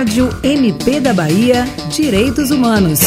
[0.00, 3.00] Rádio MP da Bahia Direitos Humanos.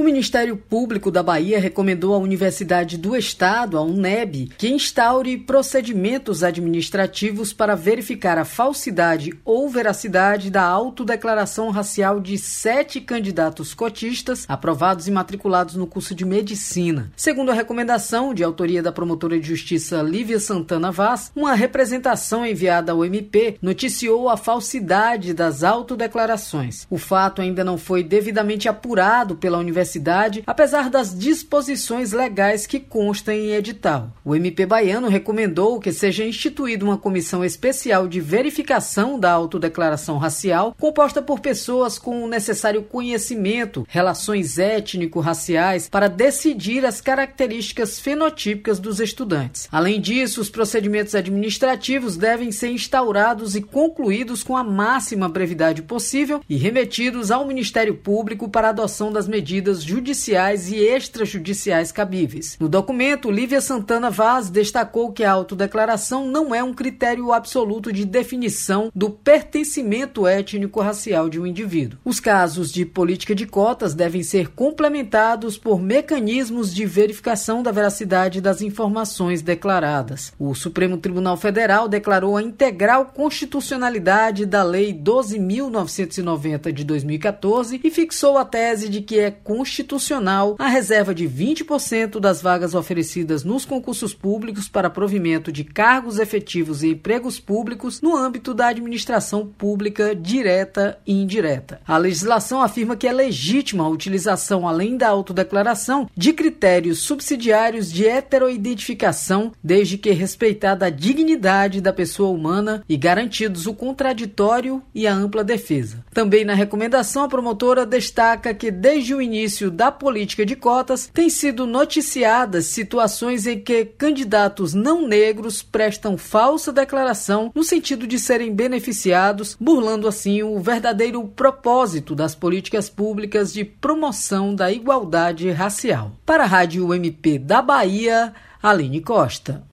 [0.00, 6.42] O Ministério Público da Bahia recomendou à Universidade do Estado, a UNEB, que instaure procedimentos
[6.42, 15.06] administrativos para verificar a falsidade ou veracidade da autodeclaração racial de sete candidatos cotistas aprovados
[15.06, 17.12] e matriculados no curso de medicina.
[17.14, 22.92] Segundo a recomendação de autoria da promotora de justiça Lívia Santana Vaz, uma representação enviada
[22.92, 26.86] ao MP noticiou a falsidade das autodeclarações.
[26.88, 32.78] O fato ainda não foi devidamente apurado pela Universidade universidade, apesar das disposições legais que
[32.78, 34.12] constam em edital.
[34.24, 40.74] O MP baiano recomendou que seja instituída uma comissão especial de verificação da autodeclaração racial,
[40.78, 49.00] composta por pessoas com o necessário conhecimento, relações étnico-raciais, para decidir as características fenotípicas dos
[49.00, 49.68] estudantes.
[49.72, 56.40] Além disso, os procedimentos administrativos devem ser instaurados e concluídos com a máxima brevidade possível
[56.48, 62.56] e remetidos ao Ministério Público para adoção das medidas judiciais e extrajudiciais cabíveis.
[62.60, 68.04] No documento, Lívia Santana Vaz destacou que a autodeclaração não é um critério absoluto de
[68.04, 71.98] definição do pertencimento étnico-racial de um indivíduo.
[72.04, 78.40] Os casos de política de cotas devem ser complementados por mecanismos de verificação da veracidade
[78.40, 80.32] das informações declaradas.
[80.38, 88.36] O Supremo Tribunal Federal declarou a integral constitucionalidade da Lei 12.990 de 2014 e fixou
[88.36, 93.64] a tese de que é constitucional constitucional a reserva de 20% das vagas oferecidas nos
[93.64, 100.12] concursos públicos para provimento de cargos efetivos e empregos públicos no âmbito da administração pública
[100.12, 101.80] direta e indireta.
[101.86, 108.08] A legislação afirma que é legítima a utilização, além da autodeclaração, de critérios subsidiários de
[108.08, 115.14] heteroidentificação, desde que respeitada a dignidade da pessoa humana e garantidos o contraditório e a
[115.14, 116.04] ampla defesa.
[116.12, 121.28] Também na recomendação, a promotora destaca que desde o início da política de cotas, têm
[121.28, 128.54] sido noticiadas situações em que candidatos não negros prestam falsa declaração no sentido de serem
[128.54, 136.12] beneficiados, burlando assim o verdadeiro propósito das políticas públicas de promoção da igualdade racial.
[136.24, 138.32] Para a Rádio MP da Bahia,
[138.62, 139.64] Aline Costa.